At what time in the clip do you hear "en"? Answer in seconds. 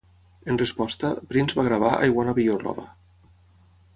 0.51-0.55